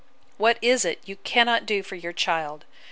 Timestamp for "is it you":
0.63-1.17